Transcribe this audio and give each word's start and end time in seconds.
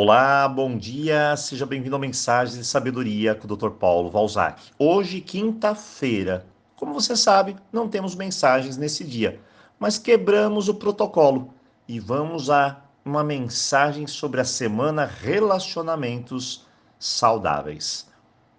Olá, 0.00 0.46
bom 0.46 0.78
dia, 0.78 1.36
seja 1.36 1.66
bem-vindo 1.66 1.96
ao 1.96 2.00
Mensagens 2.00 2.56
de 2.56 2.64
Sabedoria 2.64 3.34
com 3.34 3.52
o 3.52 3.56
Dr. 3.56 3.70
Paulo 3.70 4.08
Valzac. 4.08 4.70
Hoje, 4.78 5.20
quinta-feira. 5.20 6.46
Como 6.76 6.94
você 6.94 7.16
sabe, 7.16 7.56
não 7.72 7.88
temos 7.88 8.14
mensagens 8.14 8.76
nesse 8.76 9.02
dia, 9.02 9.40
mas 9.76 9.98
quebramos 9.98 10.68
o 10.68 10.74
protocolo 10.74 11.52
e 11.88 11.98
vamos 11.98 12.48
a 12.48 12.80
uma 13.04 13.24
mensagem 13.24 14.06
sobre 14.06 14.40
a 14.40 14.44
semana 14.44 15.04
Relacionamentos 15.04 16.64
Saudáveis. 16.96 18.06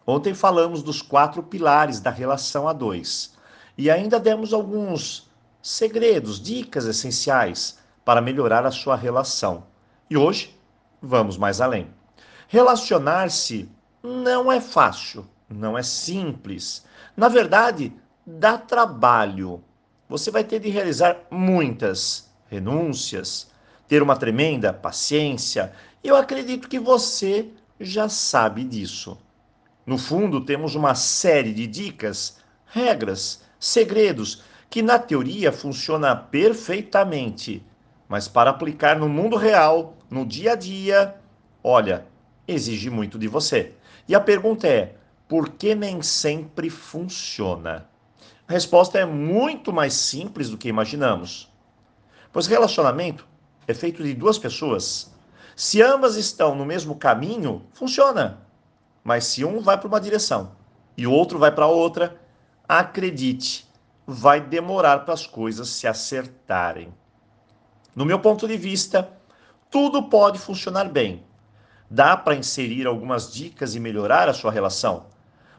Ontem 0.06 0.34
falamos 0.34 0.84
dos 0.84 1.02
quatro 1.02 1.42
pilares 1.42 2.02
da 2.02 2.10
relação 2.10 2.68
a 2.68 2.74
dois 2.74 3.34
e 3.78 3.90
ainda 3.90 4.20
demos 4.20 4.52
alguns 4.52 5.32
segredos, 5.62 6.38
dicas 6.38 6.86
essenciais 6.86 7.80
para 8.04 8.20
melhorar 8.20 8.66
a 8.66 8.72
sua 8.72 8.98
relação. 8.98 9.64
E 10.10 10.18
hoje 10.18 10.59
vamos 11.02 11.38
mais 11.38 11.62
além. 11.62 11.88
Relacionar-se 12.48 13.70
não 14.02 14.52
é 14.52 14.60
fácil, 14.60 15.28
não 15.50 15.78
é 15.78 15.84
simples. 15.84 16.86
Na 17.16 17.28
verdade, 17.28 17.94
dá 18.26 18.58
trabalho. 18.58 19.64
Você 20.08 20.32
vai 20.32 20.44
ter 20.44 20.60
de 20.60 20.70
realizar 20.70 21.18
muitas 21.30 22.30
renúncias, 22.50 23.52
ter 23.88 24.02
uma 24.02 24.16
tremenda 24.16 24.74
paciência. 24.74 25.72
Eu 26.04 26.16
acredito 26.16 26.68
que 26.68 26.80
você 26.80 27.50
já 27.80 28.10
sabe 28.10 28.64
disso. 28.64 29.18
No 29.86 29.98
fundo, 29.98 30.46
temos 30.46 30.76
uma 30.76 30.96
série 30.96 31.54
de 31.54 31.66
dicas, 31.66 32.38
regras, 32.66 33.42
segredos 33.60 34.44
que 34.70 34.82
na 34.82 35.00
teoria 35.00 35.52
funciona 35.52 36.16
perfeitamente, 36.16 37.66
mas 38.08 38.28
para 38.28 38.52
aplicar 38.52 38.98
no 39.00 39.10
mundo 39.10 39.36
real 39.36 39.98
no 40.10 40.26
dia 40.26 40.54
a 40.54 40.56
dia, 40.56 41.16
olha, 41.64 42.06
exige 42.48 42.90
muito 42.90 43.20
de 43.20 43.28
você. 43.28 43.74
E 44.08 44.16
a 44.16 44.20
pergunta 44.20 44.68
é: 44.68 44.96
por 45.28 45.50
que 45.50 45.76
nem 45.76 46.02
sempre 46.02 46.70
funciona? 46.70 47.88
A 48.48 48.54
resposta 48.54 48.98
é 48.98 49.06
muito 49.06 49.72
mais 49.72 49.94
simples 49.94 50.50
do 50.50 50.58
que 50.58 50.68
imaginamos. 50.68 51.54
Pois 52.34 52.48
relacionamento 52.48 53.28
é 53.68 53.74
feito 53.74 54.04
de 54.04 54.16
duas 54.16 54.40
pessoas. 54.40 55.14
Se 55.56 55.82
ambas 55.82 56.16
estão 56.16 56.56
no 56.56 56.66
mesmo 56.66 56.96
caminho, 56.96 57.68
funciona. 57.74 58.42
Mas 59.04 59.26
se 59.26 59.46
um 59.46 59.60
vai 59.60 59.78
para 59.78 59.88
uma 59.88 60.02
direção 60.02 60.54
e 60.98 61.06
o 61.06 61.12
outro 61.12 61.38
vai 61.38 61.52
para 61.52 61.68
outra, 61.68 62.20
acredite, 62.68 63.70
vai 64.08 64.42
demorar 64.42 65.06
para 65.06 65.14
as 65.14 65.28
coisas 65.28 65.70
se 65.70 65.86
acertarem. 65.86 66.92
No 67.96 68.06
meu 68.06 68.20
ponto 68.20 68.48
de 68.48 68.58
vista, 68.58 69.19
tudo 69.70 70.04
pode 70.04 70.40
funcionar 70.40 70.90
bem. 70.90 71.24
Dá 71.90 72.18
para 72.18 72.36
inserir 72.36 72.88
algumas 72.88 73.32
dicas 73.32 73.76
e 73.76 73.80
melhorar 73.80 74.28
a 74.28 74.34
sua 74.34 74.52
relação, 74.52 75.06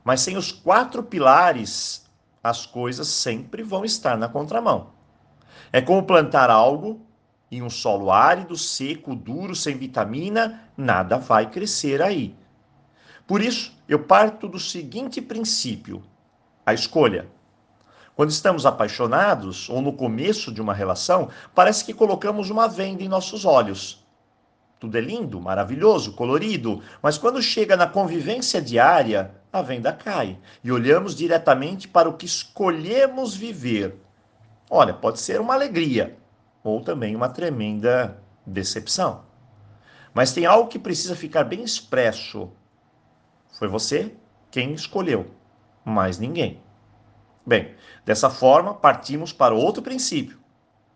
mas 0.04 0.20
sem 0.20 0.36
os 0.36 0.50
quatro 0.52 1.02
pilares, 1.02 2.08
as 2.42 2.66
coisas 2.66 3.08
sempre 3.08 3.62
vão 3.62 3.84
estar 3.84 4.16
na 4.16 4.28
contramão. 4.28 4.90
É 5.72 5.80
como 5.80 6.04
plantar 6.04 6.50
algo 6.50 7.00
em 7.50 7.62
um 7.62 7.70
solo 7.70 8.10
árido, 8.10 8.56
seco, 8.56 9.14
duro, 9.14 9.54
sem 9.54 9.76
vitamina, 9.76 10.62
nada 10.76 11.18
vai 11.18 11.50
crescer 11.50 12.00
aí. 12.00 12.34
Por 13.26 13.40
isso, 13.40 13.72
eu 13.88 14.00
parto 14.04 14.48
do 14.48 14.58
seguinte 14.58 15.20
princípio: 15.20 16.02
a 16.64 16.72
escolha. 16.72 17.28
Quando 18.20 18.32
estamos 18.32 18.66
apaixonados 18.66 19.70
ou 19.70 19.80
no 19.80 19.94
começo 19.94 20.52
de 20.52 20.60
uma 20.60 20.74
relação, 20.74 21.30
parece 21.54 21.82
que 21.82 21.94
colocamos 21.94 22.50
uma 22.50 22.68
venda 22.68 23.02
em 23.02 23.08
nossos 23.08 23.46
olhos. 23.46 24.06
Tudo 24.78 24.98
é 24.98 25.00
lindo, 25.00 25.40
maravilhoso, 25.40 26.12
colorido, 26.12 26.82
mas 27.02 27.16
quando 27.16 27.40
chega 27.40 27.78
na 27.78 27.86
convivência 27.86 28.60
diária, 28.60 29.34
a 29.50 29.62
venda 29.62 29.90
cai 29.90 30.38
e 30.62 30.70
olhamos 30.70 31.14
diretamente 31.14 31.88
para 31.88 32.10
o 32.10 32.12
que 32.12 32.26
escolhemos 32.26 33.34
viver. 33.34 33.96
Olha, 34.68 34.92
pode 34.92 35.18
ser 35.18 35.40
uma 35.40 35.54
alegria 35.54 36.18
ou 36.62 36.82
também 36.82 37.16
uma 37.16 37.30
tremenda 37.30 38.22
decepção. 38.44 39.22
Mas 40.12 40.30
tem 40.30 40.44
algo 40.44 40.68
que 40.68 40.78
precisa 40.78 41.16
ficar 41.16 41.44
bem 41.44 41.62
expresso. 41.62 42.50
Foi 43.58 43.66
você 43.66 44.14
quem 44.50 44.74
escolheu, 44.74 45.30
mais 45.86 46.18
ninguém. 46.18 46.60
Bem, 47.46 47.74
dessa 48.04 48.28
forma, 48.28 48.74
partimos 48.74 49.32
para 49.32 49.54
outro 49.54 49.82
princípio, 49.82 50.38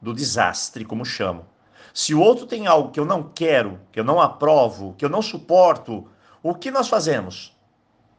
do 0.00 0.12
desastre, 0.12 0.84
como 0.84 1.05
chamo. 1.05 1.47
Se 1.93 2.15
o 2.15 2.21
outro 2.21 2.47
tem 2.47 2.66
algo 2.66 2.91
que 2.91 2.99
eu 2.99 3.05
não 3.05 3.22
quero, 3.22 3.81
que 3.93 4.00
eu 4.00 4.05
não 4.05 4.21
aprovo, 4.21 4.94
que 4.99 5.04
eu 5.04 5.09
não 5.09 5.22
suporto, 5.22 6.09
o 6.43 6.54
que 6.54 6.71
nós 6.71 6.88
fazemos? 6.88 7.56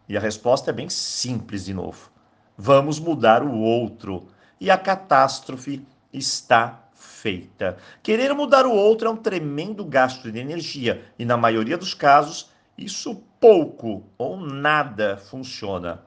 E 0.08 0.16
a 0.16 0.20
resposta 0.20 0.70
é 0.70 0.74
bem 0.74 0.90
simples 0.90 1.66
de 1.66 1.74
novo. 1.74 2.10
Vamos 2.58 3.00
mudar 3.00 3.44
o 3.44 3.60
outro. 3.60 4.28
E 4.60 4.72
a 4.72 4.78
catástrofe 4.78 5.86
está 6.14 6.86
feita. 6.94 7.78
Querer 8.02 8.34
mudar 8.34 8.66
o 8.66 8.74
outro 8.74 9.08
é 9.08 9.12
um 9.12 9.18
tremendo 9.18 9.84
gasto 9.84 10.32
de 10.32 10.40
energia 10.40 11.04
e, 11.20 11.26
na 11.26 11.36
maioria 11.36 11.78
dos 11.78 11.94
casos, 11.94 12.50
isso 12.78 13.24
pouco 13.40 14.04
ou 14.18 14.38
nada 14.38 15.18
funciona. 15.18 16.05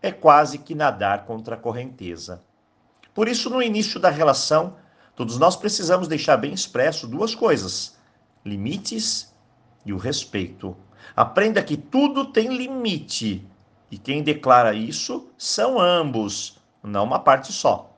É 0.00 0.12
quase 0.12 0.58
que 0.58 0.74
nadar 0.74 1.24
contra 1.24 1.54
a 1.54 1.58
correnteza. 1.58 2.42
Por 3.14 3.28
isso, 3.28 3.50
no 3.50 3.62
início 3.62 3.98
da 3.98 4.10
relação, 4.10 4.76
Todos 5.18 5.36
nós 5.36 5.56
precisamos 5.56 6.06
deixar 6.06 6.36
bem 6.36 6.52
expresso 6.52 7.08
duas 7.08 7.34
coisas: 7.34 7.98
limites 8.44 9.34
e 9.84 9.92
o 9.92 9.96
respeito. 9.96 10.76
Aprenda 11.16 11.60
que 11.60 11.76
tudo 11.76 12.26
tem 12.26 12.56
limite. 12.56 13.44
E 13.90 13.98
quem 13.98 14.22
declara 14.22 14.74
isso 14.74 15.28
são 15.36 15.80
ambos, 15.80 16.60
não 16.84 17.02
uma 17.02 17.18
parte 17.18 17.52
só. 17.52 17.96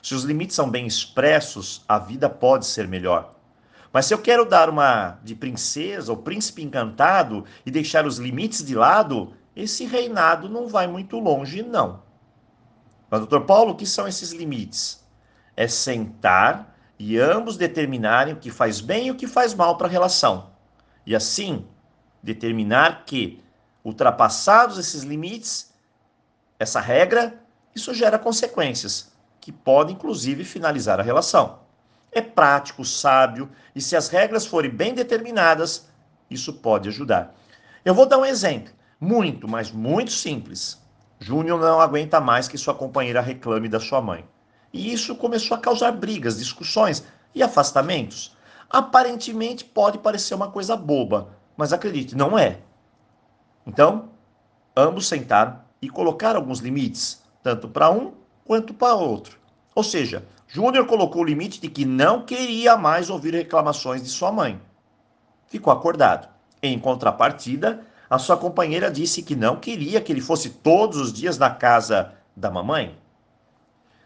Se 0.00 0.14
os 0.14 0.22
limites 0.22 0.54
são 0.54 0.70
bem 0.70 0.86
expressos, 0.86 1.82
a 1.88 1.98
vida 1.98 2.30
pode 2.30 2.66
ser 2.66 2.86
melhor. 2.86 3.34
Mas 3.92 4.06
se 4.06 4.14
eu 4.14 4.18
quero 4.18 4.44
dar 4.44 4.70
uma 4.70 5.18
de 5.24 5.34
princesa 5.34 6.12
ou 6.12 6.18
príncipe 6.18 6.62
encantado 6.62 7.44
e 7.66 7.70
deixar 7.70 8.06
os 8.06 8.18
limites 8.18 8.62
de 8.62 8.76
lado, 8.76 9.32
esse 9.54 9.84
reinado 9.86 10.48
não 10.48 10.68
vai 10.68 10.86
muito 10.86 11.18
longe, 11.18 11.62
não. 11.62 12.02
Mas, 13.10 13.20
doutor 13.20 13.42
Paulo, 13.42 13.72
o 13.72 13.76
que 13.76 13.86
são 13.86 14.08
esses 14.08 14.32
limites? 14.32 15.04
é 15.56 15.68
sentar 15.68 16.74
e 16.98 17.18
ambos 17.18 17.56
determinarem 17.56 18.34
o 18.34 18.38
que 18.38 18.50
faz 18.50 18.80
bem 18.80 19.08
e 19.08 19.10
o 19.10 19.14
que 19.14 19.26
faz 19.26 19.54
mal 19.54 19.76
para 19.76 19.86
a 19.86 19.90
relação. 19.90 20.50
E 21.06 21.14
assim, 21.14 21.66
determinar 22.22 23.04
que, 23.04 23.42
ultrapassados 23.84 24.78
esses 24.78 25.02
limites, 25.02 25.72
essa 26.58 26.80
regra, 26.80 27.40
isso 27.74 27.92
gera 27.92 28.18
consequências, 28.18 29.12
que 29.40 29.52
podem 29.52 29.94
inclusive 29.94 30.44
finalizar 30.44 31.00
a 31.00 31.02
relação. 31.02 31.60
É 32.10 32.20
prático, 32.20 32.84
sábio, 32.84 33.50
e 33.74 33.80
se 33.80 33.96
as 33.96 34.08
regras 34.08 34.46
forem 34.46 34.70
bem 34.70 34.94
determinadas, 34.94 35.88
isso 36.30 36.52
pode 36.54 36.88
ajudar. 36.88 37.34
Eu 37.84 37.94
vou 37.94 38.06
dar 38.06 38.18
um 38.18 38.24
exemplo, 38.24 38.72
muito, 39.00 39.48
mas 39.48 39.70
muito 39.70 40.12
simples. 40.12 40.80
Júnior 41.18 41.60
não 41.60 41.80
aguenta 41.80 42.20
mais 42.20 42.48
que 42.48 42.58
sua 42.58 42.74
companheira 42.74 43.20
reclame 43.20 43.68
da 43.68 43.80
sua 43.80 44.00
mãe. 44.00 44.24
E 44.72 44.92
isso 44.92 45.14
começou 45.14 45.56
a 45.56 45.60
causar 45.60 45.92
brigas, 45.92 46.38
discussões 46.38 47.04
e 47.34 47.42
afastamentos. 47.42 48.36
Aparentemente 48.68 49.64
pode 49.64 49.98
parecer 49.98 50.34
uma 50.34 50.50
coisa 50.50 50.76
boba, 50.76 51.28
mas 51.56 51.72
acredite, 51.72 52.16
não 52.16 52.38
é. 52.38 52.58
Então, 53.66 54.10
ambos 54.76 55.06
sentaram 55.06 55.60
e 55.80 55.88
colocaram 55.88 56.40
alguns 56.40 56.58
limites, 56.58 57.22
tanto 57.42 57.68
para 57.68 57.90
um 57.90 58.12
quanto 58.44 58.74
para 58.74 58.94
outro. 58.94 59.38
Ou 59.74 59.82
seja, 59.82 60.26
Júnior 60.46 60.86
colocou 60.86 61.22
o 61.22 61.24
limite 61.24 61.60
de 61.60 61.68
que 61.68 61.84
não 61.84 62.24
queria 62.24 62.76
mais 62.76 63.10
ouvir 63.10 63.34
reclamações 63.34 64.02
de 64.02 64.08
sua 64.08 64.30
mãe. 64.30 64.60
Ficou 65.46 65.72
acordado. 65.72 66.28
Em 66.62 66.78
contrapartida, 66.78 67.84
a 68.08 68.18
sua 68.18 68.36
companheira 68.36 68.90
disse 68.90 69.22
que 69.22 69.34
não 69.34 69.56
queria 69.56 70.00
que 70.00 70.12
ele 70.12 70.20
fosse 70.20 70.50
todos 70.50 70.98
os 70.98 71.12
dias 71.12 71.38
na 71.38 71.50
casa 71.50 72.12
da 72.36 72.50
mamãe. 72.50 72.98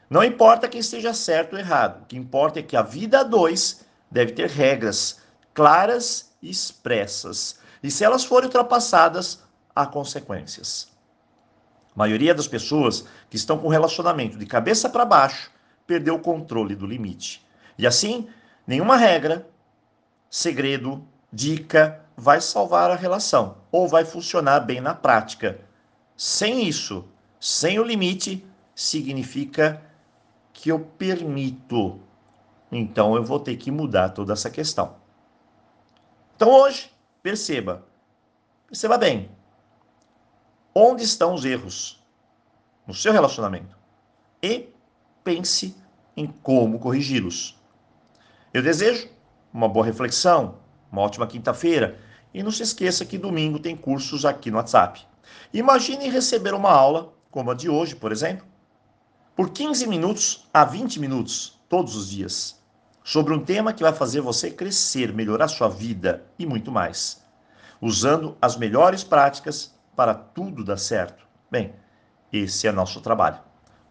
Não 0.09 0.25
importa 0.25 0.69
quem 0.69 0.81
esteja 0.81 1.13
certo 1.13 1.53
ou 1.55 1.59
errado, 1.59 2.03
o 2.03 2.07
que 2.07 2.17
importa 2.17 2.61
é 2.61 2.63
que 2.63 2.77
a 2.77 2.83
vida 2.83 3.21
a 3.21 3.23
dois 3.23 3.85
deve 4.11 4.33
ter 4.33 4.49
regras 4.49 5.21
claras 5.53 6.31
e 6.41 6.49
expressas. 6.49 7.59
E 7.83 7.91
se 7.91 8.05
elas 8.05 8.25
forem 8.25 8.47
ultrapassadas, 8.47 9.43
há 9.75 9.87
consequências. 9.87 10.89
A 11.95 11.99
maioria 11.99 12.35
das 12.35 12.47
pessoas 12.47 13.05
que 13.29 13.37
estão 13.37 13.59
com 13.59 13.69
relacionamento 13.69 14.39
de 14.39 14.47
cabeça 14.47 14.89
para 14.89 15.05
baixo 15.05 15.51
perdeu 15.87 16.15
o 16.15 16.21
controle 16.21 16.75
do 16.77 16.87
limite. 16.87 17.45
E 17.77 17.87
assim, 17.87 18.29
nenhuma 18.67 18.97
regra, 18.97 19.49
segredo, 20.31 21.05
dica 21.33 22.05
vai 22.17 22.41
salvar 22.41 22.91
a 22.91 22.97
relação 22.97 23.59
ou 23.71 23.87
vai 23.87 24.05
funcionar 24.05 24.61
bem 24.61 24.81
na 24.81 24.95
prática. 24.95 25.61
Sem 26.17 26.67
isso, 26.67 27.09
sem 27.39 27.79
o 27.79 27.85
limite, 27.85 28.45
significa 28.75 29.83
que 30.53 30.71
eu 30.71 30.81
permito. 30.81 32.01
Então 32.71 33.15
eu 33.15 33.25
vou 33.25 33.39
ter 33.39 33.57
que 33.57 33.71
mudar 33.71 34.11
toda 34.11 34.33
essa 34.33 34.51
questão. 34.51 34.97
Então 36.35 36.51
hoje, 36.51 36.93
perceba, 37.23 37.85
perceba 38.67 38.99
bem, 38.99 39.31
onde 40.75 41.03
estão 41.03 41.35
os 41.35 41.45
erros 41.45 42.03
no 42.87 42.95
seu 42.95 43.13
relacionamento 43.13 43.77
e 44.43 44.69
pense 45.25 45.77
em 46.17 46.27
como 46.27 46.79
corrigi-los. 46.79 47.57
Eu 48.53 48.63
desejo 48.63 49.09
uma 49.53 49.69
boa 49.69 49.85
reflexão, 49.85 50.57
uma 50.91 51.03
ótima 51.03 51.27
quinta-feira 51.27 51.99
e 52.33 52.43
não 52.43 52.51
se 52.51 52.63
esqueça 52.63 53.05
que 53.05 53.19
domingo 53.19 53.59
tem 53.59 53.77
cursos 53.77 54.25
aqui 54.25 54.51
no 54.51 54.57
WhatsApp. 54.57 55.07
Imagine 55.53 56.09
receber 56.09 56.55
uma 56.55 56.71
aula, 56.71 57.13
como 57.31 57.51
a 57.51 57.55
de 57.55 57.69
hoje, 57.69 57.95
por 57.95 58.13
exemplo, 58.13 58.47
por 59.37 59.51
15 59.51 59.87
minutos 59.87 60.49
a 60.53 60.65
20 60.65 60.99
minutos, 61.01 61.61
todos 61.69 61.95
os 61.95 62.11
dias, 62.11 62.61
sobre 63.05 63.33
um 63.33 63.45
tema 63.45 63.73
que 63.73 63.83
vai 63.83 63.93
fazer 63.93 64.21
você 64.21 64.51
crescer, 64.51 65.13
melhorar 65.13 65.49
sua 65.49 65.69
vida 65.69 66.25
e 66.39 66.45
muito 66.45 66.71
mais, 66.71 67.23
usando 67.81 68.37
as 68.43 68.57
melhores 68.57 69.05
práticas 69.05 69.75
para 69.95 70.15
tudo 70.15 70.65
dar 70.65 70.77
certo. 70.77 71.27
Bem, 71.51 71.75
esse 72.33 72.67
é 72.67 72.73
nosso 72.73 73.01
trabalho. 73.01 73.39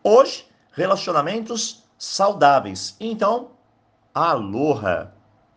Hoje, 0.04 0.46
relacionamentos 0.72 1.84
saudáveis. 1.98 2.96
Então, 3.00 3.52
aloha! 4.14 5.17